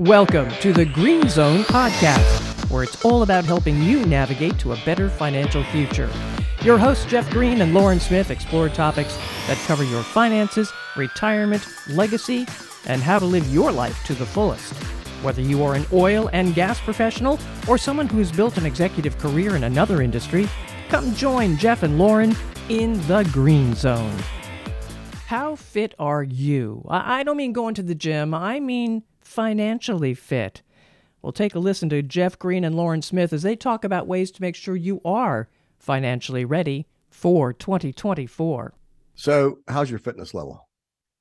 Welcome 0.00 0.50
to 0.60 0.74
the 0.74 0.84
Green 0.84 1.26
Zone 1.26 1.62
Podcast, 1.62 2.70
where 2.70 2.82
it's 2.82 3.02
all 3.02 3.22
about 3.22 3.46
helping 3.46 3.82
you 3.82 4.04
navigate 4.04 4.58
to 4.58 4.74
a 4.74 4.78
better 4.84 5.08
financial 5.08 5.64
future. 5.64 6.10
Your 6.60 6.76
hosts, 6.76 7.06
Jeff 7.06 7.30
Green 7.30 7.62
and 7.62 7.72
Lauren 7.72 7.98
Smith, 7.98 8.30
explore 8.30 8.68
topics 8.68 9.16
that 9.46 9.56
cover 9.66 9.84
your 9.84 10.02
finances, 10.02 10.70
retirement, 10.98 11.66
legacy, 11.88 12.46
and 12.86 13.00
how 13.00 13.18
to 13.18 13.24
live 13.24 13.48
your 13.48 13.72
life 13.72 14.04
to 14.04 14.12
the 14.12 14.26
fullest. 14.26 14.74
Whether 15.22 15.40
you 15.40 15.64
are 15.64 15.74
an 15.74 15.86
oil 15.94 16.28
and 16.34 16.54
gas 16.54 16.78
professional 16.78 17.38
or 17.66 17.78
someone 17.78 18.06
who 18.06 18.18
has 18.18 18.30
built 18.30 18.58
an 18.58 18.66
executive 18.66 19.16
career 19.16 19.56
in 19.56 19.64
another 19.64 20.02
industry, 20.02 20.46
come 20.90 21.14
join 21.14 21.56
Jeff 21.56 21.82
and 21.82 21.96
Lauren 21.96 22.36
in 22.68 23.00
the 23.06 23.26
Green 23.32 23.74
Zone. 23.74 24.18
How 25.24 25.56
fit 25.56 25.94
are 25.98 26.22
you? 26.22 26.84
I 26.86 27.22
don't 27.22 27.38
mean 27.38 27.54
going 27.54 27.74
to 27.76 27.82
the 27.82 27.94
gym, 27.94 28.34
I 28.34 28.60
mean 28.60 29.02
financially 29.26 30.14
fit. 30.14 30.62
We'll 31.20 31.32
take 31.32 31.54
a 31.54 31.58
listen 31.58 31.88
to 31.90 32.02
Jeff 32.02 32.38
Green 32.38 32.64
and 32.64 32.74
Lauren 32.74 33.02
Smith 33.02 33.32
as 33.32 33.42
they 33.42 33.56
talk 33.56 33.84
about 33.84 34.06
ways 34.06 34.30
to 34.30 34.42
make 34.42 34.54
sure 34.54 34.76
you 34.76 35.00
are 35.04 35.48
financially 35.78 36.44
ready 36.44 36.86
for 37.10 37.52
2024. 37.52 38.74
So, 39.14 39.58
how's 39.68 39.90
your 39.90 39.98
fitness 39.98 40.32
level? 40.34 40.65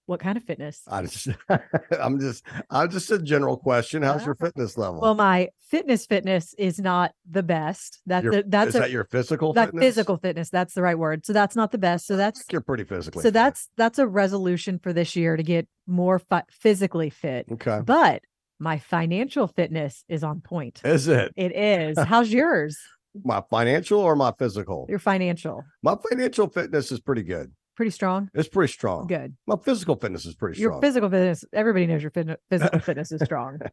What 0.07 0.19
kind 0.19 0.37
of 0.37 0.43
fitness? 0.43 0.81
I'm 0.87 1.07
just, 1.07 1.29
I'm 1.99 2.19
just, 2.19 2.43
I'm 2.69 2.89
just 2.91 3.09
a 3.09 3.17
general 3.17 3.57
question. 3.57 4.03
How's 4.03 4.25
your 4.25 4.37
ah. 4.39 4.45
fitness 4.45 4.77
level? 4.77 5.01
Well, 5.01 5.15
my 5.15 5.49
fitness 5.67 6.05
fitness 6.05 6.53
is 6.57 6.79
not 6.79 7.11
the 7.29 7.41
best. 7.41 8.01
That 8.05 8.23
Your- 8.23 8.43
that's 8.43 8.69
is 8.69 8.75
a, 8.75 8.79
that 8.79 8.91
your 8.91 9.05
physical 9.05 9.53
that 9.53 9.67
fitness? 9.67 9.83
physical 9.83 10.17
fitness. 10.17 10.49
That's 10.49 10.73
the 10.73 10.83
right 10.83 10.97
word. 10.97 11.25
So 11.25 11.33
that's 11.33 11.55
not 11.55 11.71
the 11.71 11.79
best. 11.79 12.05
So 12.05 12.15
that's 12.17 12.43
you're 12.51 12.61
pretty 12.61 12.83
physically. 12.83 13.21
so 13.21 13.27
fit. 13.27 13.33
that's 13.33 13.69
that's 13.77 13.97
a 13.97 14.07
resolution 14.07 14.77
for 14.79 14.93
this 14.93 15.15
year 15.15 15.37
to 15.37 15.43
get 15.43 15.67
more 15.87 16.19
fi- 16.19 16.43
physically 16.49 17.09
fit. 17.09 17.47
okay. 17.51 17.79
But 17.83 18.21
my 18.59 18.77
financial 18.77 19.47
fitness 19.47 20.03
is 20.07 20.23
on 20.23 20.41
point. 20.41 20.81
Is 20.85 21.07
it 21.07 21.31
It 21.35 21.55
is. 21.55 21.97
How's 22.07 22.31
yours? 22.31 22.77
my 23.23 23.41
financial 23.49 23.99
or 23.99 24.15
my 24.15 24.33
physical? 24.37 24.85
Your 24.89 24.99
financial 24.99 25.63
My 25.81 25.95
financial 26.09 26.49
fitness 26.49 26.91
is 26.91 26.99
pretty 26.99 27.23
good. 27.23 27.51
Pretty 27.75 27.91
strong. 27.91 28.29
It's 28.33 28.49
pretty 28.49 28.71
strong. 28.71 29.07
Good. 29.07 29.35
My 29.47 29.55
physical 29.63 29.95
fitness 29.95 30.25
is 30.25 30.35
pretty 30.35 30.59
strong. 30.59 30.73
Your 30.73 30.81
physical 30.81 31.09
fitness. 31.09 31.45
Everybody 31.53 31.85
knows 31.87 32.01
your 32.01 32.11
fit- 32.11 32.39
physical 32.49 32.79
fitness 32.79 33.11
is 33.11 33.21
strong. 33.23 33.59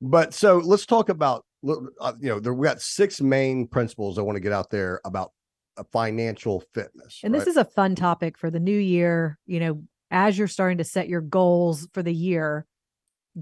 But 0.00 0.34
so 0.34 0.58
let's 0.58 0.84
talk 0.84 1.08
about 1.08 1.46
uh, 1.66 2.12
you 2.20 2.28
know 2.28 2.38
there 2.38 2.52
we 2.52 2.66
got 2.66 2.82
six 2.82 3.22
main 3.22 3.66
principles 3.66 4.18
I 4.18 4.22
want 4.22 4.36
to 4.36 4.40
get 4.40 4.52
out 4.52 4.68
there 4.68 5.00
about 5.04 5.30
a 5.78 5.84
financial 5.84 6.62
fitness. 6.74 7.20
And 7.22 7.34
this 7.34 7.46
is 7.46 7.56
a 7.56 7.64
fun 7.64 7.94
topic 7.94 8.36
for 8.36 8.50
the 8.50 8.60
new 8.60 8.76
year. 8.76 9.38
You 9.46 9.60
know, 9.60 9.82
as 10.10 10.36
you're 10.36 10.48
starting 10.48 10.78
to 10.78 10.84
set 10.84 11.08
your 11.08 11.22
goals 11.22 11.88
for 11.94 12.02
the 12.02 12.12
year, 12.12 12.66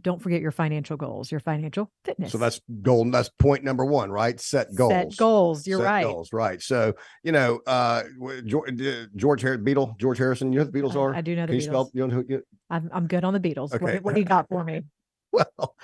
don't 0.01 0.23
forget 0.23 0.41
your 0.41 0.51
financial 0.51 0.97
goals, 0.97 1.31
your 1.31 1.41
financial 1.41 1.91
fitness. 2.05 2.33
so 2.33 2.39
that's 2.39 2.61
goal. 2.81 3.05
That's 3.11 3.29
point 3.39 3.63
number 3.63 3.85
one, 3.85 4.11
right? 4.11 4.41
Set 4.41 4.75
goals. 4.75 4.93
Set 4.93 5.17
goals. 5.17 5.67
You're 5.67 5.81
Set 5.81 5.85
right. 5.85 6.05
Goals, 6.05 6.33
right. 6.33 6.63
So 6.63 6.95
you 7.23 7.33
know, 7.33 7.61
uh, 7.67 8.05
George, 8.45 8.81
George 9.17 9.43
Harrison, 9.43 9.65
Beatle, 9.65 9.99
George 9.99 10.19
Harrison. 10.19 10.53
You 10.53 10.61
know 10.61 10.65
who 10.65 10.71
the 10.71 10.79
Beatles 10.81 10.97
I, 10.97 11.01
are? 11.01 11.15
I 11.15 11.21
do 11.21 11.37
know 11.37 11.43
the 11.43 11.47
Can 11.49 11.57
you 11.57 11.61
Beatles. 11.61 11.65
spell? 11.65 11.91
You 11.93 12.07
know 12.07 12.15
who? 12.15 12.25
You, 12.29 12.43
I'm, 12.71 12.91
I'm 12.93 13.07
good 13.07 13.25
on 13.25 13.35
the 13.35 13.41
Beatles. 13.41 13.75
Okay. 13.75 13.85
What, 13.85 14.05
what 14.05 14.15
do 14.15 14.21
you 14.21 14.27
got 14.27 14.49
for 14.49 14.65
me? 14.65 14.83
well, 15.33 15.77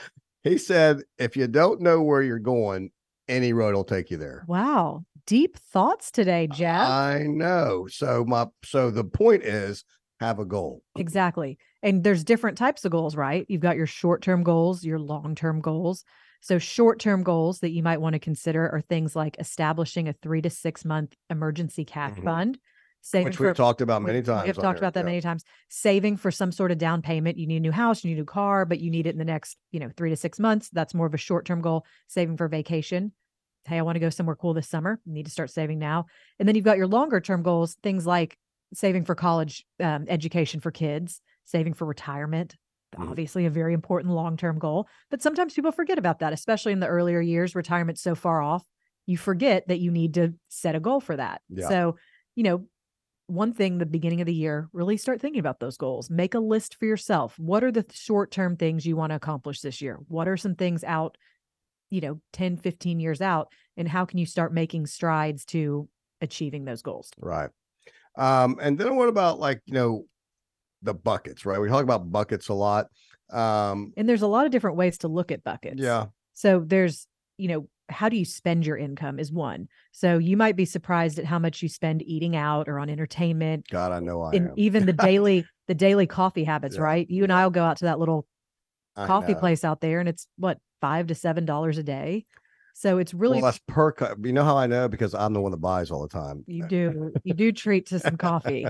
he 0.42 0.58
said, 0.58 1.02
if 1.18 1.36
you 1.36 1.46
don't 1.46 1.80
know 1.80 2.02
where 2.02 2.22
you're 2.22 2.38
going, 2.38 2.90
any 3.28 3.52
road 3.52 3.74
will 3.74 3.84
take 3.84 4.10
you 4.10 4.16
there. 4.16 4.44
Wow. 4.46 5.04
Deep 5.26 5.58
thoughts 5.58 6.10
today, 6.10 6.46
Jeff. 6.46 6.88
I 6.88 7.26
know. 7.28 7.86
So 7.90 8.24
my 8.24 8.46
so 8.64 8.90
the 8.90 9.04
point 9.04 9.42
is 9.42 9.84
have 10.20 10.38
a 10.38 10.44
goal. 10.44 10.82
Exactly. 10.96 11.58
And 11.82 12.02
there's 12.02 12.24
different 12.24 12.58
types 12.58 12.84
of 12.84 12.90
goals, 12.90 13.14
right? 13.16 13.46
You've 13.48 13.60
got 13.60 13.76
your 13.76 13.86
short 13.86 14.22
term 14.22 14.42
goals, 14.42 14.84
your 14.84 14.98
long 14.98 15.34
term 15.34 15.60
goals. 15.60 16.04
So, 16.40 16.58
short 16.58 16.98
term 17.00 17.22
goals 17.22 17.60
that 17.60 17.70
you 17.70 17.82
might 17.82 18.00
want 18.00 18.14
to 18.14 18.18
consider 18.18 18.68
are 18.70 18.80
things 18.80 19.14
like 19.16 19.36
establishing 19.38 20.08
a 20.08 20.12
three 20.12 20.42
to 20.42 20.50
six 20.50 20.84
month 20.84 21.14
emergency 21.30 21.84
cash 21.84 22.16
Mhm. 22.16 22.24
fund, 22.24 22.58
saving 23.00 23.26
Which 23.26 23.40
we've 23.40 23.54
talked 23.54 23.80
about 23.80 24.02
many 24.02 24.22
times. 24.22 24.46
We've 24.46 24.54
talked 24.56 24.78
here, 24.78 24.84
about 24.84 24.94
that 24.94 25.00
yeah. 25.00 25.04
many 25.04 25.20
times. 25.20 25.44
Saving 25.68 26.16
for 26.16 26.30
some 26.30 26.52
sort 26.52 26.70
of 26.72 26.78
down 26.78 27.02
payment. 27.02 27.38
You 27.38 27.46
need 27.46 27.56
a 27.58 27.60
new 27.60 27.72
house, 27.72 28.02
you 28.04 28.10
need 28.10 28.16
a 28.16 28.20
new 28.20 28.24
car, 28.24 28.64
but 28.64 28.80
you 28.80 28.90
need 28.90 29.06
it 29.06 29.10
in 29.10 29.18
the 29.18 29.24
next, 29.24 29.56
you 29.70 29.80
know, 29.80 29.90
three 29.96 30.10
to 30.10 30.16
six 30.16 30.38
months. 30.38 30.68
That's 30.70 30.94
more 30.94 31.06
of 31.06 31.14
a 31.14 31.18
short 31.18 31.44
term 31.44 31.60
goal. 31.60 31.84
Saving 32.08 32.36
for 32.36 32.48
vacation. 32.48 33.12
Hey, 33.64 33.78
I 33.78 33.82
want 33.82 33.96
to 33.96 34.00
go 34.00 34.10
somewhere 34.10 34.36
cool 34.36 34.54
this 34.54 34.68
summer. 34.68 35.00
You 35.04 35.12
need 35.12 35.26
to 35.26 35.32
start 35.32 35.50
saving 35.50 35.78
now. 35.78 36.06
And 36.38 36.48
then 36.48 36.54
you've 36.56 36.64
got 36.64 36.76
your 36.78 36.86
longer 36.86 37.20
term 37.20 37.42
goals, 37.42 37.76
things 37.82 38.06
like 38.06 38.38
saving 38.74 39.04
for 39.04 39.14
college 39.14 39.64
um, 39.80 40.04
education 40.08 40.60
for 40.60 40.70
kids, 40.70 41.20
saving 41.44 41.74
for 41.74 41.86
retirement. 41.86 42.56
Mhm. 42.96 43.10
Obviously, 43.10 43.44
a 43.46 43.50
very 43.50 43.74
important 43.74 44.14
long 44.14 44.36
term 44.36 44.58
goal. 44.58 44.88
But 45.10 45.22
sometimes 45.22 45.54
people 45.54 45.72
forget 45.72 45.98
about 45.98 46.20
that, 46.20 46.32
especially 46.32 46.72
in 46.72 46.80
the 46.80 46.86
earlier 46.86 47.20
years. 47.20 47.54
Retirement's 47.54 48.02
so 48.02 48.14
far 48.14 48.40
off. 48.42 48.64
You 49.06 49.16
forget 49.16 49.68
that 49.68 49.78
you 49.80 49.90
need 49.90 50.14
to 50.14 50.34
set 50.48 50.74
a 50.74 50.80
goal 50.80 51.00
for 51.00 51.16
that. 51.16 51.42
Yeah. 51.48 51.68
So, 51.68 51.96
you 52.34 52.44
know, 52.44 52.66
one 53.26 53.52
thing 53.52 53.78
the 53.78 53.86
beginning 53.86 54.20
of 54.20 54.26
the 54.26 54.34
year 54.34 54.68
really 54.72 54.96
start 54.96 55.20
thinking 55.20 55.40
about 55.40 55.60
those 55.60 55.76
goals 55.76 56.08
make 56.08 56.34
a 56.34 56.40
list 56.40 56.74
for 56.76 56.86
yourself 56.86 57.38
what 57.38 57.62
are 57.62 57.70
the 57.70 57.84
short 57.92 58.30
term 58.30 58.56
things 58.56 58.86
you 58.86 58.96
want 58.96 59.10
to 59.10 59.16
accomplish 59.16 59.60
this 59.60 59.82
year 59.82 59.98
what 60.08 60.26
are 60.26 60.36
some 60.36 60.54
things 60.54 60.82
out 60.84 61.18
you 61.90 62.00
know 62.00 62.20
10 62.32 62.56
15 62.56 63.00
years 63.00 63.20
out 63.20 63.52
and 63.76 63.88
how 63.88 64.04
can 64.04 64.18
you 64.18 64.26
start 64.26 64.52
making 64.52 64.86
strides 64.86 65.44
to 65.44 65.88
achieving 66.20 66.64
those 66.64 66.82
goals 66.82 67.10
Right. 67.18 67.50
Um, 68.18 68.58
and 68.60 68.78
then 68.78 68.96
what 68.96 69.08
about 69.08 69.38
like, 69.38 69.62
you 69.66 69.74
know, 69.74 70.04
the 70.82 70.94
buckets, 70.94 71.46
right? 71.46 71.60
We 71.60 71.68
talk 71.68 71.82
about 71.82 72.10
buckets 72.10 72.48
a 72.48 72.54
lot. 72.54 72.86
Um, 73.30 73.92
and 73.96 74.08
there's 74.08 74.22
a 74.22 74.26
lot 74.26 74.46
of 74.46 74.52
different 74.52 74.76
ways 74.76 74.98
to 74.98 75.08
look 75.08 75.30
at 75.30 75.44
buckets 75.44 75.82
yeah. 75.82 76.06
so 76.32 76.62
there's 76.64 77.06
you 77.36 77.46
know 77.48 77.68
how 77.90 78.08
do 78.08 78.16
you 78.16 78.24
spend 78.24 78.64
your 78.64 78.78
income 78.78 79.18
is 79.18 79.30
one 79.30 79.68
so 79.92 80.16
you 80.16 80.34
might 80.34 80.56
be 80.56 80.64
surprised 80.64 81.18
at 81.18 81.26
how 81.26 81.38
much 81.38 81.62
you 81.62 81.68
spend 81.68 82.00
eating 82.02 82.36
out 82.36 82.70
or 82.70 82.78
on 82.78 82.88
entertainment 82.88 83.66
God, 83.70 83.92
I 83.92 84.00
know 84.00 84.22
I 84.22 84.34
and 84.34 84.48
am. 84.48 84.54
even 84.56 84.86
the 84.86 84.94
daily 84.94 85.44
the 85.68 85.74
daily 85.74 86.06
coffee 86.06 86.44
habits 86.44 86.76
Yeah, 86.76 86.82
right 86.84 87.10
you 87.10 87.22
and 87.22 87.30
i'll 87.30 87.50
go 87.50 87.64
out 87.64 87.76
to 87.78 87.84
that 87.84 87.98
little 87.98 88.26
I 88.96 89.06
coffee 89.06 89.34
know. 89.34 89.40
place 89.40 89.62
out 89.62 89.82
there 89.82 90.00
and 90.00 90.08
it's 90.08 90.26
what 90.38 90.58
five 90.80 91.06
to 91.08 91.14
seven 91.14 91.44
dollars 91.44 91.76
a 91.76 91.82
day 91.82 92.24
so 92.78 92.98
it's 92.98 93.12
really 93.12 93.40
Well, 93.40 93.50
that's 93.50 93.60
per 93.66 93.90
cup. 93.90 94.18
You 94.22 94.32
know 94.32 94.44
how 94.44 94.56
I 94.56 94.68
know? 94.68 94.88
Because 94.88 95.12
I'm 95.12 95.32
the 95.32 95.40
one 95.40 95.50
that 95.50 95.58
buys 95.58 95.90
all 95.90 96.00
the 96.02 96.08
time. 96.08 96.44
you 96.46 96.62
do 96.62 97.12
you 97.24 97.34
do 97.34 97.50
treat 97.50 97.86
to 97.86 97.98
some 97.98 98.16
coffee 98.16 98.66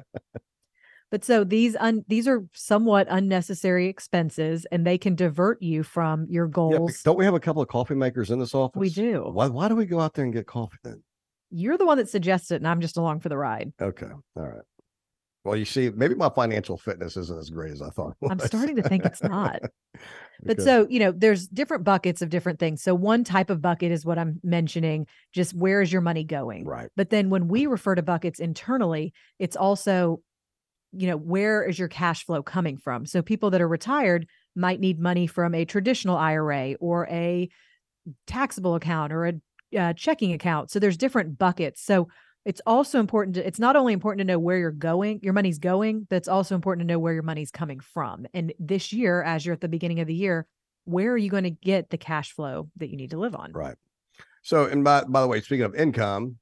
but 1.11 1.25
so 1.25 1.45
these 1.45 1.77
un, 1.77 2.05
these 2.09 2.27
are 2.27 2.45
somewhat 2.55 3.07
unnecessary 3.11 3.87
expenses 3.89 4.67
and 4.73 4.87
they 4.87 4.97
can 4.97 5.15
divert 5.15 5.63
you 5.63 5.83
from 5.83 6.27
your 6.29 6.47
goals 6.47 6.93
but 6.93 7.11
don't 7.11 7.19
we 7.19 7.25
have 7.27 7.35
a 7.35 7.41
couple 7.41 7.61
of 7.61 7.69
coffee 7.69 7.95
makers 7.95 8.31
in 8.31 8.39
this 8.39 8.55
office? 8.55 8.81
we 8.81 8.89
do 8.89 9.23
Why, 9.31 9.47
why 9.47 9.69
do 9.69 9.77
we 9.77 9.85
go 9.85 10.01
out 10.01 10.15
there 10.15 10.25
and 10.25 10.33
get 10.33 10.47
coffee 10.47 10.79
then? 10.83 11.03
you're 11.51 11.79
the 11.79 11.87
one 11.87 11.99
that 11.99 12.09
suggests 12.09 12.51
it 12.51 12.57
and 12.57 12.69
i'm 12.69 12.81
just 12.81 12.97
along 12.97 13.21
for 13.21 13.29
the 13.29 13.37
ride 13.39 13.73
Okay. 13.81 14.07
All 14.37 14.43
right. 14.43 14.63
Well, 15.49 15.57
you 15.57 15.65
see, 15.65 15.91
maybe 15.91 16.15
my 16.15 16.29
financial 16.29 16.77
fitness 16.77 17.17
isn't 17.17 17.39
as 17.39 17.49
great 17.51 17.73
as 17.73 17.81
I 17.81 17.89
thought. 17.91 18.17
i'm 18.29 18.39
starting 18.39 18.77
to 18.77 18.83
think 18.83 19.05
it's 19.05 19.23
not 19.23 19.61
But 20.47 20.59
Okay. 20.59 20.65
so, 20.65 20.87
you 20.89 20.99
know, 20.99 21.13
there's 21.13 21.47
different 21.49 21.85
buckets 21.85 22.23
of 22.23 22.31
different 22.31 22.59
things. 22.59 22.83
So 22.83 22.95
one 22.95 23.25
type 23.25 23.51
of 23.51 23.61
bucket 23.61 23.93
is 23.93 24.07
what 24.07 24.19
I'm 24.19 24.41
mentioning, 24.43 25.07
just 25.35 25.55
where 25.55 25.83
is 25.83 25.93
your 25.93 26.01
money 26.01 26.25
going? 26.25 26.65
right. 26.65 26.89
But 26.97 27.11
then 27.11 27.29
when 27.31 27.49
we 27.49 27.67
refer 27.67 27.95
to 27.95 28.03
buckets 28.03 28.41
internally, 28.41 29.13
it's 29.39 29.57
also, 29.57 30.23
you 30.93 31.07
know, 31.07 31.17
where 31.19 31.65
is 31.65 31.79
your 31.79 31.89
cash 31.89 32.25
flow 32.25 32.43
coming 32.43 32.79
from? 32.79 33.07
So 33.07 33.21
people 33.23 33.51
that 33.51 33.61
are 33.61 33.69
retired 33.69 34.27
might 34.57 34.81
need 34.81 34.99
money 35.01 35.27
from 35.27 35.55
a 35.55 35.65
traditional 35.67 36.17
IRA 36.17 36.75
or 36.81 37.07
a 37.09 37.49
taxable 38.27 38.75
account 38.75 39.13
or 39.13 39.27
a 39.27 39.79
uh, 39.79 39.93
checking 39.93 40.33
account. 40.33 40.71
So 40.71 40.79
there's 40.79 40.97
different 40.97 41.39
buckets. 41.39 41.83
So 41.83 42.09
it's 42.44 42.60
also 42.66 43.00
important 43.00 43.34
to, 43.37 43.47
it's 43.47 43.59
not 43.59 43.76
only 43.76 43.93
important 43.93 44.21
to 44.21 44.25
know 44.32 44.38
where 44.38 44.59
you're 44.59 44.71
going, 44.71 45.21
your 45.22 45.32
money's 45.32 45.59
going, 45.59 46.06
but 46.09 46.16
it's 46.16 46.28
also 46.28 46.54
important 46.54 46.87
to 46.87 46.93
know 46.93 46.99
where 46.99 47.12
your 47.12 47.22
money's 47.22 47.50
coming 47.50 47.81
from. 47.81 48.26
And 48.32 48.53
this 48.59 48.93
year, 48.93 49.22
as 49.22 49.44
you're 49.44 49.54
at 49.54 49.60
the 49.60 49.69
beginning 49.69 50.00
of 50.00 50.06
the 50.06 50.15
year, 50.15 50.47
where 50.85 51.12
are 51.12 51.19
you 51.19 51.31
going 51.31 51.44
to 51.44 51.50
get 51.50 51.90
the 51.90 51.99
cash 51.99 52.32
flow 52.32 52.70
that 52.76 52.88
you 52.88 52.96
need 52.96 53.11
to 53.11 53.19
live 53.19 53.35
on? 53.35 53.52
Right. 53.52 53.76
So, 54.43 54.64
and 54.64 54.82
by, 54.82 55.05
by 55.05 55.20
the 55.20 55.26
way, 55.29 55.40
speaking 55.40 55.64
of 55.64 55.75
income, 55.75 56.37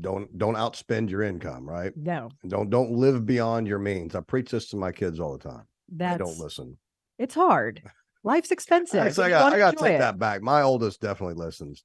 don't 0.00 0.36
don't 0.36 0.54
outspend 0.54 1.10
your 1.10 1.22
income, 1.22 1.68
right? 1.68 1.92
No, 1.96 2.30
don't 2.46 2.70
don't 2.70 2.92
live 2.92 3.26
beyond 3.26 3.66
your 3.66 3.78
means. 3.78 4.14
I 4.14 4.20
preach 4.20 4.50
this 4.50 4.68
to 4.70 4.76
my 4.76 4.92
kids 4.92 5.20
all 5.20 5.36
the 5.36 5.48
time. 5.48 5.64
They 5.88 6.16
don't 6.18 6.38
listen. 6.38 6.76
it's 7.18 7.34
hard. 7.34 7.82
Life's 8.22 8.50
expensive. 8.50 9.18
I 9.18 9.28
got 9.28 9.52
I 9.52 9.58
got 9.58 9.76
to 9.76 9.84
take 9.84 9.94
it. 9.94 9.98
that 9.98 10.18
back. 10.18 10.42
My 10.42 10.62
oldest 10.62 11.00
definitely 11.00 11.34
listens, 11.34 11.84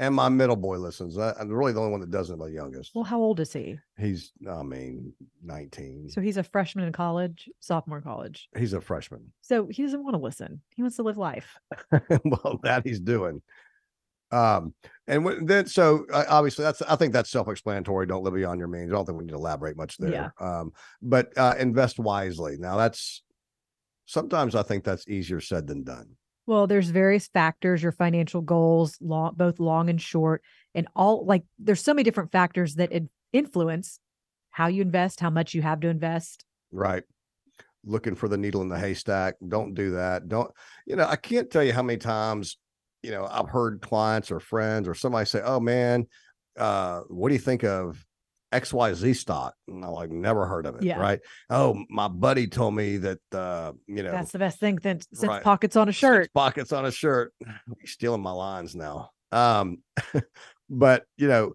and 0.00 0.14
my 0.14 0.30
middle 0.30 0.56
boy 0.56 0.78
listens. 0.78 1.18
I, 1.18 1.34
I'm 1.38 1.50
really 1.50 1.74
the 1.74 1.78
only 1.78 1.92
one 1.92 2.00
that 2.00 2.10
doesn't. 2.10 2.38
My 2.38 2.48
youngest. 2.48 2.92
Well, 2.94 3.04
how 3.04 3.20
old 3.20 3.38
is 3.38 3.52
he? 3.52 3.78
He's, 3.98 4.32
I 4.50 4.62
mean, 4.62 5.12
19. 5.44 6.08
So 6.08 6.22
he's 6.22 6.38
a 6.38 6.42
freshman 6.42 6.86
in 6.86 6.92
college, 6.92 7.50
sophomore 7.60 8.00
college. 8.00 8.48
He's 8.56 8.72
a 8.72 8.80
freshman. 8.80 9.30
So 9.42 9.66
he 9.66 9.82
doesn't 9.82 10.02
want 10.02 10.14
to 10.14 10.22
listen. 10.22 10.62
He 10.74 10.80
wants 10.80 10.96
to 10.96 11.02
live 11.02 11.18
life. 11.18 11.54
well, 12.24 12.58
that 12.62 12.86
he's 12.86 12.98
doing. 12.98 13.42
Um, 14.32 14.72
and 15.06 15.46
then 15.46 15.66
so 15.66 16.06
uh, 16.12 16.24
obviously 16.28 16.64
that's 16.64 16.80
I 16.82 16.96
think 16.96 17.12
that's 17.12 17.30
self-explanatory. 17.30 18.06
Don't 18.06 18.22
live 18.22 18.32
beyond 18.32 18.58
your 18.58 18.68
means. 18.68 18.90
I 18.90 18.94
don't 18.94 19.04
think 19.04 19.18
we 19.18 19.24
need 19.24 19.32
to 19.32 19.36
elaborate 19.36 19.76
much 19.76 19.98
there. 19.98 20.12
Yeah. 20.12 20.28
Um, 20.40 20.72
but 21.02 21.36
uh, 21.36 21.56
invest 21.58 21.98
wisely. 21.98 22.56
Now 22.58 22.78
that's 22.78 23.22
sometimes 24.06 24.54
I 24.54 24.62
think 24.62 24.84
that's 24.84 25.08
easier 25.08 25.40
said 25.40 25.66
than 25.66 25.82
done. 25.82 26.16
Well, 26.46 26.66
there's 26.66 26.90
various 26.90 27.28
factors, 27.28 27.82
your 27.82 27.92
financial 27.92 28.40
goals, 28.40 28.98
long, 29.00 29.34
both 29.36 29.60
long 29.60 29.88
and 29.88 30.00
short, 30.00 30.42
and 30.74 30.88
all 30.96 31.24
like 31.24 31.44
there's 31.58 31.82
so 31.82 31.94
many 31.94 32.02
different 32.02 32.32
factors 32.32 32.74
that 32.76 32.92
in- 32.92 33.10
influence 33.32 34.00
how 34.50 34.66
you 34.66 34.82
invest, 34.82 35.20
how 35.20 35.30
much 35.30 35.54
you 35.54 35.62
have 35.62 35.80
to 35.80 35.88
invest. 35.88 36.44
Right. 36.72 37.04
Looking 37.84 38.14
for 38.14 38.28
the 38.28 38.36
needle 38.36 38.62
in 38.62 38.68
the 38.68 38.78
haystack. 38.78 39.36
Don't 39.46 39.74
do 39.74 39.92
that. 39.92 40.28
Don't, 40.28 40.50
you 40.86 40.96
know, 40.96 41.06
I 41.06 41.16
can't 41.16 41.50
tell 41.50 41.62
you 41.62 41.72
how 41.72 41.82
many 41.82 41.98
times, 41.98 42.58
you 43.02 43.10
know, 43.10 43.26
I've 43.30 43.48
heard 43.48 43.80
clients 43.80 44.30
or 44.30 44.40
friends 44.40 44.88
or 44.88 44.94
somebody 44.94 45.26
say, 45.26 45.40
Oh 45.42 45.60
man, 45.60 46.06
uh, 46.58 47.00
what 47.08 47.28
do 47.28 47.34
you 47.34 47.40
think 47.40 47.64
of 47.64 48.04
XYZ 48.52 49.16
stock? 49.16 49.54
And 49.68 49.84
I'm 49.84 49.92
like, 49.92 50.10
never 50.10 50.46
heard 50.46 50.66
of 50.66 50.76
it. 50.76 50.82
Yeah. 50.82 50.98
Right. 50.98 51.20
Oh, 51.48 51.84
my 51.88 52.08
buddy 52.08 52.46
told 52.46 52.74
me 52.74 52.96
that 52.98 53.20
uh, 53.32 53.72
you 53.86 54.02
know, 54.02 54.12
That's 54.12 54.32
the 54.32 54.38
best 54.38 54.58
thing 54.58 54.78
since, 54.80 55.06
since 55.12 55.28
Right. 55.28 55.42
pockets 55.42 55.76
on 55.76 55.88
a 55.88 55.92
shirt. 55.92 56.32
pockets 56.34 56.72
on 56.72 56.86
a 56.86 56.90
shirt. 56.90 57.32
You're 57.40 57.86
stealing 57.86 58.22
my 58.22 58.32
lines 58.32 58.74
now. 58.74 59.10
Um, 59.32 59.78
but 60.70 61.04
you 61.16 61.28
know, 61.28 61.54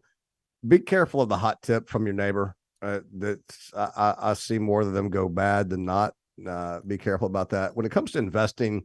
be 0.67 0.79
careful 0.79 1.21
of 1.21 1.29
the 1.29 1.37
hot 1.37 1.61
tip 1.61 1.89
from 1.89 2.05
your 2.05 2.15
neighbor. 2.15 2.55
Uh, 2.81 2.99
that's 3.13 3.71
I, 3.75 3.89
I, 3.95 4.15
I 4.31 4.33
see 4.33 4.59
more 4.59 4.81
of 4.81 4.93
them 4.93 5.09
go 5.09 5.27
bad 5.27 5.69
than 5.69 5.85
not. 5.85 6.13
Uh, 6.45 6.79
be 6.85 6.97
careful 6.97 7.27
about 7.27 7.49
that. 7.49 7.75
When 7.75 7.85
it 7.85 7.91
comes 7.91 8.11
to 8.11 8.19
investing, 8.19 8.83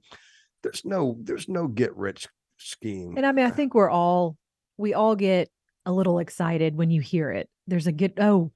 there's 0.63 0.85
no 0.85 1.17
there's 1.21 1.49
no 1.49 1.67
get 1.67 1.97
rich 1.97 2.29
scheme. 2.59 3.15
And 3.17 3.27
I 3.27 3.33
mean, 3.33 3.47
I 3.47 3.51
think 3.51 3.75
we're 3.75 3.91
all 3.91 4.37
we 4.77 4.95
all 4.95 5.17
get 5.17 5.51
a 5.87 5.93
little 5.93 6.19
excited 6.19 6.77
when 6.77 6.91
you 6.91 7.01
hear 7.01 7.31
it. 7.31 7.49
There's 7.71 7.87
a 7.87 7.93
get 7.93 8.19
oh, 8.19 8.53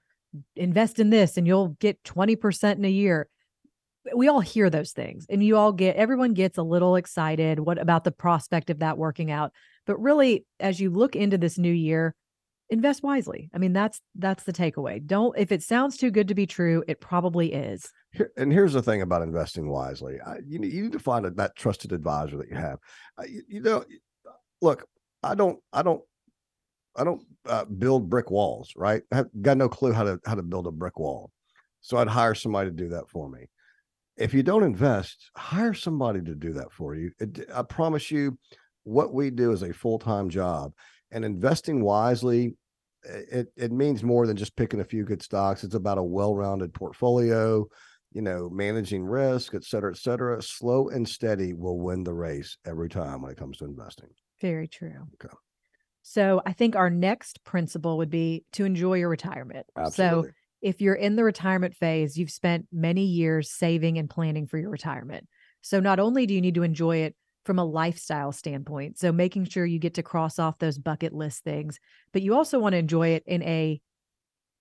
invest 0.57 0.99
in 0.99 1.11
this 1.11 1.37
and 1.37 1.47
you'll 1.47 1.69
get 1.69 2.03
20% 2.05 2.77
in 2.77 2.85
a 2.85 2.89
year. 2.89 3.29
We 4.15 4.29
all 4.29 4.41
hear 4.41 4.69
those 4.69 4.93
things 4.93 5.27
and 5.31 5.43
you 5.43 5.57
all 5.57 5.73
get 5.73 5.97
everyone 5.97 6.35
gets 6.35 6.59
a 6.59 6.63
little 6.63 6.97
excited 6.97 7.59
what 7.59 7.81
about 7.81 8.05
the 8.05 8.13
prospect 8.13 8.69
of 8.69 8.81
that 8.81 8.99
working 8.99 9.31
out. 9.31 9.53
But 9.87 10.01
really 10.01 10.45
as 10.61 10.81
you 10.81 10.91
look 10.91 11.17
into 11.17 11.39
this 11.39 11.57
new 11.57 11.73
year, 11.73 12.15
invest 12.69 13.03
wisely. 13.03 13.49
I 13.55 13.59
mean, 13.59 13.73
that's 13.73 14.01
that's 14.15 14.45
the 14.45 14.53
takeaway. 14.53 15.05
Don't 15.05 15.39
if 15.39 15.53
it 15.53 15.63
sounds 15.63 15.97
too 15.97 16.11
good 16.11 16.29
to 16.29 16.35
be 16.35 16.47
true, 16.47 16.85
it 16.87 17.01
probably 17.01 17.53
is. 17.53 17.91
And 18.37 18.53
here's 18.53 18.75
the 18.75 18.83
thing 18.83 19.03
about 19.03 19.23
investing 19.23 19.69
wisely. 19.69 20.19
I, 20.25 20.37
you 20.47 20.59
need, 20.59 20.73
you 20.73 20.83
need 20.83 20.93
to 20.93 20.99
find 20.99 21.27
a, 21.27 21.31
that 21.31 21.57
trusted 21.57 21.93
advisor 21.93 22.37
that 22.37 22.49
you 22.49 22.57
have. 22.57 22.79
I, 23.19 23.25
you 23.49 23.61
know, 23.61 23.85
look, 24.61 24.87
I 25.23 25.35
don't, 25.35 25.59
I 25.73 25.83
don't, 25.83 26.03
I 26.97 27.05
don't 27.05 27.23
uh, 27.47 27.65
build 27.65 28.09
brick 28.09 28.31
walls. 28.31 28.73
Right? 28.77 29.03
I 29.13 29.17
have 29.17 29.27
got 29.43 29.57
no 29.57 29.69
clue 29.69 29.93
how 29.93 30.05
to 30.05 30.21
how 30.27 30.35
to 30.35 30.43
build 30.43 30.67
a 30.67 30.73
brick 30.73 30.99
wall, 30.99 31.31
so 31.81 31.97
I'd 31.97 32.09
hire 32.09 32.35
somebody 32.35 32.71
to 32.71 32.77
do 32.77 32.89
that 32.91 33.09
for 33.09 33.29
me. 33.29 33.49
If 34.17 34.33
you 34.33 34.43
don't 34.43 34.63
invest, 34.63 35.31
hire 35.37 35.75
somebody 35.75 36.23
to 36.23 36.35
do 36.35 36.53
that 36.55 36.73
for 36.73 36.95
you. 36.95 37.11
It, 37.19 37.49
I 37.53 37.63
promise 37.63 38.11
you, 38.11 38.39
what 38.85 39.13
we 39.13 39.31
do 39.31 39.53
is 39.53 39.63
a 39.63 39.73
full 39.73 39.99
time 39.99 40.29
job, 40.29 40.73
and 41.11 41.25
investing 41.25 41.83
wisely. 41.83 42.57
It, 43.07 43.49
it 43.55 43.71
means 43.71 44.03
more 44.03 44.27
than 44.27 44.35
just 44.37 44.57
picking 44.57 44.81
a 44.81 44.85
few 44.85 45.05
good 45.05 45.23
stocks. 45.23 45.63
It's 45.63 45.75
about 45.75 45.99
a 45.99 46.03
well-rounded 46.03 46.73
portfolio 46.73 47.69
you 48.15 48.23
know, 48.23 48.49
managing 48.49 49.05
risk, 49.05 49.55
et 49.55 49.65
cetera, 49.65 49.91
et 49.91 49.99
cetera. 49.99 50.41
Slow 50.41 50.89
and 50.89 51.07
steady 51.07 51.53
will 51.53 51.81
win 51.81 52.05
the 52.05 52.15
race 52.15 52.57
every 52.65 52.89
time 52.89 53.21
when 53.21 53.33
it 53.33 53.37
comes 53.37 53.59
to 53.59 53.65
investing. 53.65 54.09
Very 54.41 54.69
true. 54.69 55.09
Okay. 55.15 55.35
So 56.07 56.43
I 56.45 56.53
think 56.53 56.77
our 56.77 56.91
next 56.91 57.43
principle 57.45 57.97
would 57.97 58.11
be 58.11 58.45
to 58.53 58.67
enjoy 58.67 58.95
your 58.99 59.09
retirement. 59.09 59.67
So 59.83 60.27
if 60.61 60.81
you're 60.83 60.95
in 60.95 61.17
the 61.17 61.25
retirement 61.25 61.75
phase, 61.75 62.19
you've 62.19 62.31
spent 62.31 62.67
many 62.71 63.05
years 63.07 63.51
saving 63.51 63.97
and 63.99 64.09
planning 64.09 64.47
for 64.47 64.59
your 64.59 64.71
retirement. 64.71 65.29
So 65.63 65.81
not 65.81 65.99
only 65.99 66.27
do 66.27 66.35
you 66.35 66.43
need 66.43 66.55
to 66.57 66.63
enjoy 66.63 66.99
it 66.99 67.17
from 67.47 67.59
a 67.59 67.65
lifestyle 67.65 68.33
standpoint, 68.33 68.99
so 68.99 69.13
making 69.13 69.47
sure 69.47 69.65
you 69.67 69.79
get 69.79 69.95
to 69.95 70.03
cross 70.03 70.39
off 70.39 70.59
those 70.59 70.79
bucket 70.79 71.15
list 71.15 71.43
things, 71.43 71.81
but 72.13 72.23
you 72.23 72.35
also 72.35 72.59
want 72.59 72.75
to 72.75 72.79
enjoy 72.79 73.09
it 73.09 73.23
in 73.27 73.43
a 73.43 73.81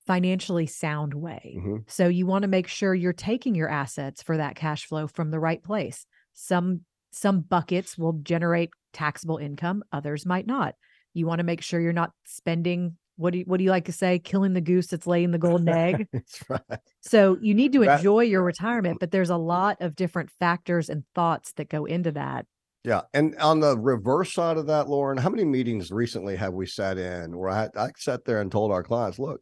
financially 0.05 0.65
sound 0.67 1.13
way. 1.13 1.61
Mhm. 1.61 1.85
So 1.87 2.07
you 2.07 2.25
want 2.25 2.43
to 2.43 2.47
make 2.47 2.67
sure 2.67 2.93
you're 2.93 3.13
taking 3.13 3.55
your 3.55 3.69
assets 3.69 4.21
for 4.23 4.37
that 4.37 4.55
cash 4.55 4.85
flow 4.85 5.07
from 5.07 5.31
the 5.31 5.39
right 5.39 5.63
place. 5.63 6.05
Some 6.33 6.85
some 7.11 7.41
buckets 7.41 7.95
will 7.97 8.13
generate 8.23 8.71
taxable 8.91 9.37
income, 9.37 9.83
others 9.91 10.25
might 10.25 10.47
not. 10.47 10.75
You 11.13 11.27
want 11.27 11.39
to 11.39 11.43
make 11.43 11.61
sure 11.61 11.79
you're 11.79 11.93
not 11.93 12.11
spending 12.25 12.97
what 13.15 13.31
do 13.33 13.39
you, 13.39 13.45
what 13.45 13.57
do 13.57 13.63
you 13.63 13.69
like 13.69 13.85
to 13.85 13.91
say 13.91 14.19
killing 14.19 14.53
the 14.53 14.61
goose 14.61 14.87
that's 14.87 15.05
laying 15.05 15.31
the 15.31 15.37
golden 15.37 15.69
egg. 15.69 16.07
That's 16.13 16.43
right. 16.49 16.79
So 17.01 17.37
you 17.41 17.53
need 17.53 17.73
to 17.73 17.81
That- 17.81 17.99
enjoy 17.99 18.21
your 18.21 18.43
retirement, 18.43 18.97
but 18.99 19.11
there's 19.11 19.29
a 19.29 19.37
lot 19.37 19.77
of 19.81 19.95
different 19.95 20.31
factors 20.39 20.89
and 20.89 21.03
thoughts 21.13 21.53
that 21.53 21.69
go 21.69 21.85
into 21.85 22.11
that. 22.13 22.45
Yeah. 22.83 23.01
And 23.13 23.35
on 23.37 23.59
the 23.59 23.77
reverse 23.77 24.33
side 24.33 24.57
of 24.57 24.67
that, 24.67 24.89
Lauren, 24.89 25.17
how 25.17 25.29
many 25.29 25.45
meetings 25.45 25.91
recently 25.91 26.35
have 26.35 26.53
we 26.53 26.65
sat 26.65 26.97
in 26.97 27.37
where 27.37 27.49
I, 27.49 27.69
I 27.77 27.91
sat 27.97 28.25
there 28.25 28.41
and 28.41 28.51
told 28.51 28.71
our 28.71 28.83
clients, 28.83 29.19
look, 29.19 29.39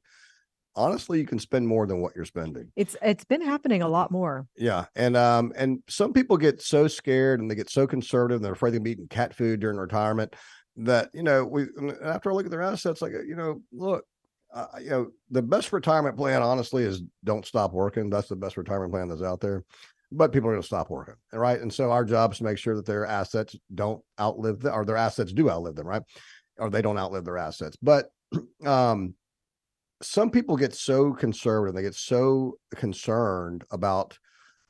honestly, 0.76 1.20
you 1.20 1.26
can 1.26 1.40
spend 1.40 1.68
more 1.68 1.88
than 1.88 2.02
what 2.02 2.14
you're 2.16 2.26
spending. 2.26 2.72
It's 2.76 2.96
it's 3.02 3.24
been 3.24 3.42
happening 3.42 3.82
a 3.82 3.88
lot 3.88 4.12
more. 4.12 4.46
Yeah. 4.58 4.86
And 4.96 5.18
um, 5.18 5.54
and 5.56 5.80
some 5.90 6.14
people 6.14 6.38
get 6.38 6.62
so 6.62 6.88
scared 6.88 7.40
and 7.40 7.50
they 7.50 7.56
get 7.56 7.70
so 7.70 7.88
conservative 7.88 8.36
and 8.36 8.46
they're 8.46 8.54
afraid 8.54 8.74
they'll 8.74 8.82
be 8.82 8.92
eating 8.92 9.08
cat 9.08 9.34
food 9.34 9.60
during 9.60 9.78
retirement 9.78 10.36
that, 10.78 11.10
you 11.14 11.24
know, 11.24 11.46
we 11.46 11.68
after 12.04 12.32
I 12.32 12.34
look 12.34 12.46
at 12.46 12.52
their 12.52 12.62
assets, 12.62 13.02
like, 13.02 13.12
you 13.12 13.36
know, 13.36 13.62
look, 13.72 14.06
uh, 14.54 14.66
you 14.82 14.90
know, 14.90 15.08
the 15.30 15.42
best 15.42 15.72
retirement 15.72 16.18
plan, 16.18 16.42
honestly, 16.42 16.84
is 16.84 17.02
don't 17.24 17.46
stop 17.46 17.74
working. 17.74 18.10
That's 18.10 18.28
the 18.28 18.36
best 18.36 18.58
retirement 18.58 18.92
plan 18.92 19.08
that's 19.08 19.22
out 19.22 19.40
there. 19.40 19.64
But 20.12 20.34
people 20.34 20.50
are 20.50 20.54
going 20.54 20.62
to 20.62 20.68
stop 20.68 20.90
working, 20.90 21.16
right? 21.32 21.62
And 21.62 21.74
so 21.74 21.90
our 21.92 22.04
job 22.04 22.34
is 22.34 22.40
to 22.40 22.44
make 22.44 22.58
sure 22.58 22.76
that 22.76 22.86
their 22.86 23.06
assets 23.06 23.56
don't 23.74 24.04
outlive 24.20 24.66
or 24.66 24.84
their 24.84 24.98
assets 24.98 25.32
do 25.32 25.50
outlive 25.50 25.76
them, 25.76 25.88
right? 25.88 26.02
Or 26.58 26.70
they 26.70 26.82
don't 26.82 26.98
outlive 26.98 27.24
their 27.24 27.38
assets. 27.38 27.78
But 27.82 28.10
um, 28.66 29.14
some 30.02 30.30
people 30.30 30.58
get 30.58 30.76
so 30.76 31.14
conservative, 31.14 31.76
they 31.76 31.82
get 31.84 31.96
so 31.96 32.58
concerned 32.76 33.64
about 33.72 34.18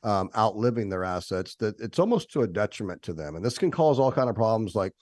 um, 0.04 0.30
outliving 0.36 0.88
their 0.88 1.04
assets 1.04 1.54
that 1.56 1.80
it's 1.80 1.98
almost 1.98 2.30
to 2.32 2.42
a 2.42 2.46
detriment 2.46 3.02
to 3.02 3.12
them, 3.12 3.36
and 3.36 3.44
this 3.44 3.58
can 3.58 3.70
cause 3.70 3.98
all 3.98 4.12
kind 4.12 4.28
of 4.28 4.36
problems. 4.36 4.74
Like 4.74 4.92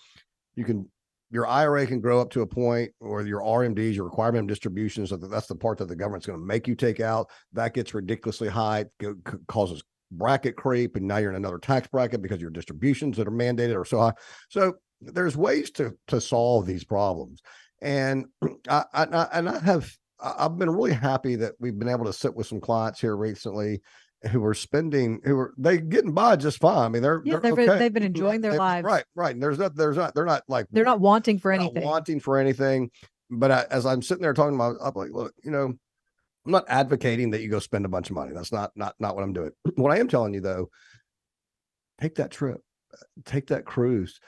you 0.61 0.65
can 0.67 0.89
your 1.33 1.47
IRA 1.47 1.87
can 1.87 2.01
grow 2.01 2.21
up 2.21 2.31
to 2.31 2.43
a 2.43 2.47
point, 2.47 2.91
or 3.01 3.23
your 3.23 3.41
RMDs, 3.41 3.95
your 3.95 4.05
requirement 4.05 4.49
distributions, 4.49 5.12
that's 5.17 5.47
the 5.47 5.55
part 5.55 5.79
that 5.79 5.87
the 5.87 5.95
government's 5.95 6.27
going 6.27 6.39
to 6.39 6.45
make 6.45 6.67
you 6.67 6.75
take 6.75 6.99
out. 6.99 7.31
That 7.53 7.73
gets 7.73 7.95
ridiculously 7.95 8.49
high, 8.49 8.87
it 8.99 9.17
causes 9.47 9.83
bracket 10.11 10.57
creep, 10.57 10.97
and 10.97 11.07
now 11.07 11.19
you're 11.19 11.31
in 11.31 11.37
another 11.37 11.59
tax 11.59 11.87
bracket 11.87 12.21
because 12.21 12.41
your 12.41 12.51
distributions 12.51 13.17
that 13.17 13.29
are 13.29 13.33
mandated 13.33 13.77
are 13.77 13.85
so 13.85 14.01
high. 14.01 14.15
So 14.49 14.75
there's 15.00 15.37
ways 15.37 15.71
to 15.73 15.97
to 16.09 16.21
solve 16.21 16.67
these 16.67 16.85
problems, 16.85 17.40
and 17.81 18.26
I 18.69 18.85
I- 18.93 19.29
and 19.33 19.49
I 19.49 19.59
have 19.61 19.90
I've 20.23 20.59
been 20.59 20.71
really 20.71 20.93
happy 20.93 21.37
that 21.37 21.55
we've 21.61 21.79
been 21.79 21.88
able 21.88 22.05
to 22.05 22.12
sit 22.12 22.35
with 22.35 22.47
some 22.47 22.61
clients 22.61 23.00
here 23.00 23.17
recently 23.17 23.81
who 24.31 24.45
are 24.45 24.53
spending 24.55 25.21
who 25.25 25.39
are 25.39 25.55
they 25.57 25.79
getting 25.79 26.12
by 26.12 26.37
just 26.37 26.59
fine. 26.59 26.77
I 26.85 26.89
mean, 26.89 27.03
they're 27.03 27.23
Yeah, 27.25 27.33
they're 27.39 27.41
they've 27.41 27.57
been- 27.57 27.71
okay. 27.71 27.79
they've 27.79 27.93
been 27.93 28.03
enjoying 28.03 28.41
their 28.43 28.53
They- 28.53 28.59
lives. 28.59 28.85
Right, 28.85 29.05
right. 29.15 29.33
And 29.35 29.43
there's 29.43 29.59
not 29.59 29.75
there's 29.75 29.97
not 29.97 30.15
they're 30.15 30.27
not 30.27 30.43
like 30.49 30.67
They're 30.71 30.85
not 30.85 31.00
wanting 31.00 31.39
for 31.39 31.53
not 31.57 31.62
anything. 31.62 31.83
wanting 31.85 32.21
for 32.21 32.37
anything. 32.39 32.91
But 33.31 33.50
I, 33.50 33.67
as 33.71 33.87
I'm 33.87 34.03
sitting 34.03 34.23
there 34.23 34.35
talking 34.35 34.57
about, 34.57 34.77
I'm 34.83 34.93
like, 34.95 35.12
look, 35.12 35.33
you 35.45 35.50
know, 35.53 35.67
I'm 36.45 36.53
not 36.53 36.65
advocating 36.69 37.31
that 37.31 37.41
you 37.43 37.49
go 37.49 37.61
spend 37.61 37.85
a 37.85 37.89
bunch 37.89 38.11
of 38.11 38.17
money. 38.17 38.33
That's 38.35 38.53
not 38.53 38.73
not 38.77 38.95
not 38.99 39.15
what 39.15 39.23
I'm 39.25 39.33
doing. 39.33 39.53
What 39.77 39.93
I 39.93 39.99
am 40.00 40.09
telling 40.09 40.35
you 40.35 40.41
though, 40.41 40.69
take 42.00 42.17
that 42.17 42.31
trip, 42.31 42.61
take 43.25 43.47
that 43.49 43.65
cruise, 43.65 44.21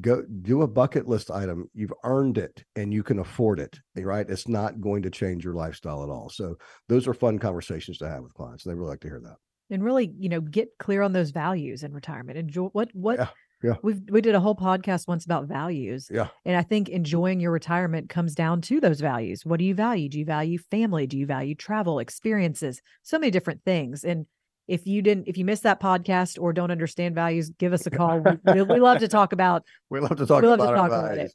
go 0.00 0.22
do 0.42 0.62
a 0.62 0.68
bucket 0.68 1.08
list 1.08 1.30
item. 1.30 1.68
You've 1.74 1.92
earned 2.04 2.38
it 2.38 2.64
and 2.76 2.92
you 2.94 3.02
can 3.02 3.18
afford 3.18 3.58
it. 3.60 3.78
Right? 3.96 4.28
It's 4.28 4.48
not 4.48 4.80
going 4.80 5.02
to 5.02 5.10
change 5.10 5.44
your 5.44 5.54
lifestyle 5.54 6.02
at 6.02 6.10
all. 6.10 6.28
So 6.28 6.56
those 6.88 7.06
are 7.08 7.14
fun 7.14 7.38
conversations 7.38 7.98
to 7.98 8.08
have 8.08 8.22
with 8.22 8.34
clients. 8.34 8.64
They 8.64 8.74
really 8.74 8.90
like 8.90 9.00
to 9.00 9.08
hear 9.08 9.20
that. 9.20 9.36
and 9.70 9.82
really 9.82 10.12
you 10.18 10.28
know 10.28 10.40
get 10.40 10.68
clear 10.78 11.02
on 11.02 11.12
those 11.12 11.30
values 11.30 11.82
in 11.82 11.92
retirement 11.92 12.38
enjoy 12.38 12.66
what 12.66 12.88
what 12.92 13.18
Yeah, 13.18 13.28
yeah. 13.64 13.74
we've 13.82 14.00
we 14.10 14.20
did 14.20 14.36
a 14.36 14.40
whole 14.40 14.54
podcast 14.54 15.08
once 15.08 15.24
about 15.24 15.48
values 15.48 16.08
Yeah. 16.08 16.28
and 16.44 16.56
i 16.56 16.62
think 16.62 16.88
enjoying 16.88 17.40
your 17.40 17.50
retirement 17.50 18.08
comes 18.08 18.36
down 18.36 18.60
to 18.68 18.78
those 18.80 19.00
values 19.00 19.44
what 19.44 19.58
do 19.58 19.64
you 19.64 19.74
value 19.74 20.08
do 20.08 20.20
you 20.20 20.24
value 20.24 20.58
family 20.70 21.08
do 21.08 21.18
you 21.18 21.26
value 21.26 21.56
travel 21.56 21.98
experiences 21.98 22.80
so 23.02 23.18
many 23.18 23.32
different 23.32 23.62
things 23.64 24.04
and 24.04 24.26
if 24.68 24.86
you 24.86 25.02
didn't 25.02 25.28
if 25.28 25.36
you 25.36 25.44
missed 25.44 25.62
that 25.62 25.80
podcast 25.80 26.40
or 26.40 26.52
don't 26.52 26.70
understand 26.70 27.14
values 27.14 27.50
give 27.58 27.72
us 27.72 27.86
a 27.86 27.90
call. 27.98 28.20
We, 28.20 28.62
we, 28.62 28.80
love 28.80 28.98
to 28.98 29.08
talk 29.08 29.32
about 29.32 29.64
We 29.90 30.00
love 30.00 30.16
to 30.16 30.26
talk 30.26 30.42
We 30.42 30.48
love 30.48 30.58
to 30.58 30.64
about, 30.64 30.76
talk 30.76 30.86
about 30.86 31.18
it. 31.18 31.34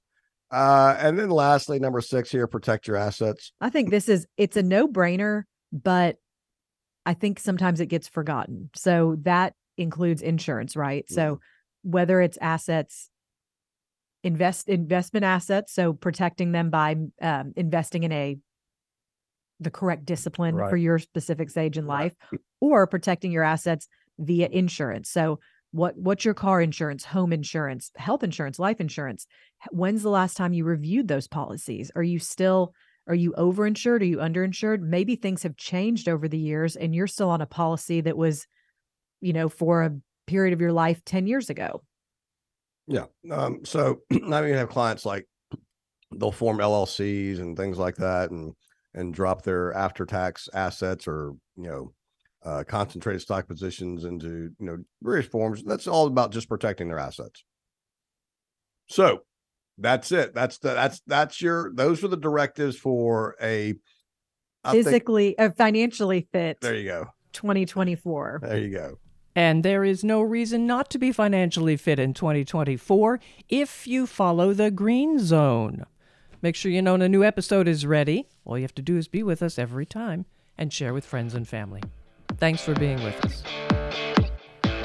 Uh, 0.52 0.98
and 1.00 1.18
then 1.18 1.30
lastly, 1.30 1.80
number 1.80 2.02
six 2.02 2.30
here, 2.30 2.46
protect 2.48 2.88
your 2.88 2.98
assets. 2.98 3.54
i 3.62 3.70
think 3.70 3.90
this 3.90 4.10
is 4.10 4.28
it's 4.38 4.58
a 4.58 4.64
no-brainer 4.64 5.44
but 5.72 6.18
i 7.06 7.14
think 7.14 7.40
sometimes 7.40 7.80
it 7.80 7.88
gets 7.88 8.08
forgotten. 8.08 8.70
So 8.76 9.18
that 9.22 9.54
includes 9.78 10.22
insurance 10.22 10.76
right? 10.76 11.10
So 11.10 11.40
whether 11.84 12.22
it's 12.22 12.38
assets 12.42 13.10
invest 14.24 14.70
investment 14.70 15.24
assets 15.24 15.74
so 15.74 15.94
protecting 15.94 16.52
them 16.52 16.70
by 16.70 16.96
um, 17.22 17.54
investing 17.56 18.04
in 18.04 18.12
a 18.12 18.38
the 19.62 19.72
correct 19.72 20.06
discipline 20.06 20.58
for 20.58 20.76
your 20.76 21.00
specific 21.00 21.50
stage 21.50 21.78
in 21.78 21.86
Right. 21.86 22.14
life 22.32 22.40
or 22.60 22.88
protecting 22.88 23.32
your 23.32 23.44
assets 23.44 23.88
via 24.20 24.48
insurance 24.50 25.10
so 25.10 25.40
what 25.72 25.98
what's 25.98 26.26
your 26.26 26.34
car 26.34 26.62
insurance, 26.62 27.06
home 27.06 27.32
insurance, 27.34 27.92
health 27.96 28.24
insurance, 28.24 28.60
life 28.60 28.82
insurance? 28.82 29.26
When's 29.72 30.04
the 30.04 30.10
last 30.10 30.36
time 30.36 30.54
you 30.54 30.66
reviewed 30.66 31.08
those 31.08 31.28
policies? 31.28 31.92
Are 31.96 32.04
you 32.04 32.20
still 32.20 32.74
are 33.08 33.16
you 33.16 33.34
overinsured? 33.38 34.02
Are 34.02 34.06
you 34.06 34.18
underinsured? 34.18 34.82
Maybe 34.82 35.16
things 35.16 35.44
have 35.44 35.58
changed 35.58 36.08
over 36.08 36.28
the 36.28 36.38
years 36.38 36.76
and 36.76 36.94
you're 36.94 37.08
still 37.08 37.30
on 37.30 37.42
a 37.42 37.48
policy 37.48 38.02
that 38.02 38.16
was, 38.16 38.46
you 39.22 39.34
know, 39.34 39.50
for 39.50 39.84
a 39.84 39.98
period 40.28 40.54
of 40.54 40.62
your 40.62 40.72
life 40.72 41.04
10 41.04 41.26
years 41.26 41.50
ago. 41.50 41.82
Yeah. 42.88 43.06
Um, 43.32 43.66
so 43.66 44.02
I 44.12 44.42
mean, 44.42 44.54
have 44.54 44.70
clients 44.70 45.06
like 45.06 45.28
they'll 46.12 46.32
form 46.32 46.58
LLCs 46.58 47.40
and 47.40 47.56
things 47.56 47.78
like 47.78 47.96
that 47.96 48.32
and 48.32 48.54
and 48.94 49.14
drop 49.14 49.44
their 49.44 49.74
after 49.74 50.06
tax 50.06 50.50
assets 50.54 51.08
or, 51.08 51.34
you 51.56 51.64
know, 51.64 51.94
uh, 52.44 52.64
concentrated 52.68 53.22
stock 53.22 53.48
positions 53.48 54.04
into, 54.04 54.50
you 54.60 54.66
know, 54.66 54.78
various 55.02 55.28
forms. 55.28 55.64
That's 55.64 55.88
all 55.88 56.08
about 56.08 56.32
just 56.32 56.50
protecting 56.50 56.88
their 56.88 57.00
assets. 57.00 57.44
So 58.88 59.22
that's 59.78 60.12
it. 60.12 60.34
That's 60.34 60.58
the 60.58 60.74
that's 60.74 61.02
that's 61.08 61.42
your 61.42 61.72
those 61.74 62.04
are 62.04 62.08
the 62.08 62.18
directives 62.18 62.78
for 62.78 63.36
a 63.42 63.76
I 64.64 64.72
physically 64.74 65.36
think, 65.38 65.52
uh, 65.52 65.54
financially 65.54 66.28
fit. 66.32 66.62
There 66.62 66.76
you 66.76 66.86
go. 66.86 67.06
2024. 67.34 68.42
There 68.44 68.58
you 68.58 68.70
go. 68.70 68.98
And 69.36 69.64
there 69.64 69.84
is 69.84 70.04
no 70.04 70.22
reason 70.22 70.68
not 70.68 70.90
to 70.90 71.00
be 71.00 71.12
financially 71.12 71.78
fit 71.78 72.00
in 72.00 72.14
2024 72.14 73.20
if 73.48 73.88
you 73.88 74.06
follow 74.06 74.54
the 74.54 74.72
green 74.72 75.20
zone. 75.20 75.86
Make 76.44 76.56
sure 76.56 76.72
you 76.72 76.82
know 76.82 76.94
when 76.94 77.04
a 77.04 77.10
new 77.10 77.24
episode 77.24 77.68
is 77.68 77.86
ready. 77.86 78.28
All 78.46 78.58
you 78.58 78.64
have 78.64 78.74
to 78.76 78.82
do 78.82 78.98
is 78.98 79.08
be 79.08 79.22
with 79.22 79.44
us 79.44 79.60
every 79.60 79.86
time 79.86 80.26
and 80.58 80.74
share 80.74 80.94
with 80.94 81.06
friends 81.06 81.36
and 81.36 81.48
family. 81.48 81.82
Thanks 82.38 82.64
for 82.64 82.74
being 82.74 83.04
with 83.04 83.24
us. 83.24 83.44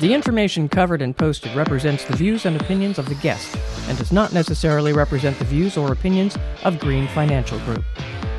The 0.01 0.13
information 0.13 0.69
covered 0.69 1.01
and 1.01 1.17
posted 1.17 1.55
represents 1.55 2.05
the 2.05 2.15
views 2.15 2.45
and 2.45 2.61
opinions 2.61 2.99
of 2.99 3.09
the 3.09 3.15
guest 3.17 3.57
and 3.89 3.97
does 3.97 4.13
not 4.13 4.35
necessarily 4.35 4.93
represent 4.93 5.39
the 5.39 5.47
views 5.47 5.79
or 5.79 5.93
opinions 5.93 6.37
of 6.65 6.79
Green 6.79 7.09
Financial 7.09 7.59
Group. 7.61 7.85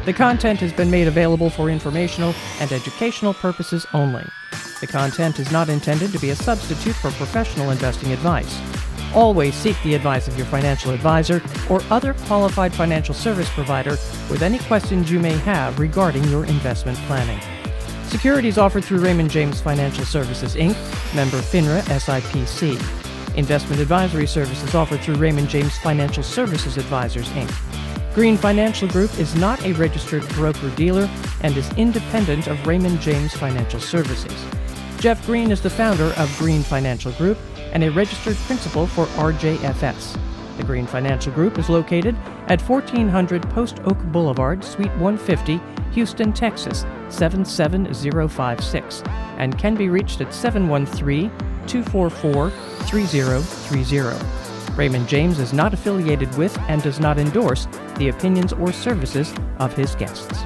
The 0.06 0.14
content 0.14 0.60
has 0.60 0.72
been 0.72 0.92
made 0.92 1.08
available 1.08 1.50
for 1.50 1.72
informational 1.72 2.36
and 2.60 2.72
educational 2.72 3.34
purposes 3.34 3.88
only. 3.96 4.26
The 4.80 4.88
content 4.88 5.40
is 5.40 5.52
not 5.52 5.70
intended 5.70 6.12
to 6.12 6.20
be 6.20 6.30
a 6.30 6.36
substitute 6.36 6.96
for 6.96 7.10
professional 7.12 7.72
investing 7.72 8.12
advice. 8.12 8.56
Always 9.14 9.56
seek 9.56 9.82
the 9.84 9.96
advice 9.96 10.28
of 10.28 10.38
your 10.38 10.46
financial 10.48 10.92
advisor 10.92 11.42
or 11.70 11.82
other 11.90 12.14
qualified 12.14 12.74
financial 12.74 13.16
service 13.16 13.50
provider 13.50 13.98
with 14.30 14.42
any 14.42 14.60
questions 14.60 15.12
you 15.12 15.20
may 15.20 15.38
have 15.38 15.80
regarding 15.80 16.24
your 16.26 16.46
investment 16.46 16.98
planning. 17.00 17.40
Securities 18.08 18.58
offered 18.58 18.86
through 18.86 19.00
Raymond 19.00 19.30
James 19.30 19.60
Financial 19.60 20.06
Services, 20.06 20.56
Inc., 20.56 20.76
member 21.16 21.38
FINRA 21.38 21.82
SIPC. 21.84 22.76
Investment 23.36 23.82
advisory 23.82 24.28
services 24.28 24.74
offered 24.74 25.02
through 25.02 25.16
Raymond 25.16 25.50
James 25.50 25.78
Financial 25.80 26.24
Services 26.24 26.78
Advisors, 26.78 27.28
Inc. 27.30 27.54
Green 28.16 28.38
Financial 28.38 28.88
Group 28.88 29.18
is 29.20 29.36
not 29.36 29.64
a 29.64 29.74
registered 29.74 30.28
broker 30.30 30.70
dealer 30.72 31.10
and 31.42 31.56
is 31.56 31.72
independent 31.78 32.48
of 32.48 32.66
Raymond 32.66 33.00
James 33.00 33.34
Financial 33.36 33.80
Services. 33.80 34.34
Jeff 35.00 35.24
Green 35.28 35.52
is 35.52 35.62
the 35.62 35.70
founder 35.70 36.14
of 36.18 36.36
Green 36.40 36.64
Financial 36.64 37.12
Group 37.12 37.38
and 37.74 37.84
a 37.84 37.92
registered 37.92 38.36
principal 38.38 38.88
for 38.88 39.06
RJFS. 39.18 40.18
The 40.58 40.64
Green 40.64 40.88
Financial 40.88 41.32
Group 41.32 41.60
is 41.60 41.70
located 41.70 42.16
at 42.48 42.62
1400 42.62 43.48
Post 43.50 43.80
Oak 43.86 43.98
Boulevard, 44.06 44.64
Suite 44.64 44.92
150, 44.98 45.62
Houston, 45.92 46.34
Texas 46.34 46.86
77056, 47.10 49.04
and 49.38 49.58
can 49.58 49.76
be 49.76 49.90
reached 49.90 50.22
at 50.22 50.34
713 50.34 51.30
244 51.68 52.50
3030. 52.50 54.26
Raymond 54.76 55.08
James 55.08 55.40
is 55.40 55.54
not 55.54 55.74
affiliated 55.74 56.36
with 56.38 56.58
and 56.70 56.82
does 56.84 57.00
not 57.00 57.18
endorse 57.18 57.68
the 57.98 58.10
opinions 58.10 58.54
or 58.54 58.72
services 58.72 59.34
of 59.60 59.74
his 59.74 59.96
guests. 59.96 60.44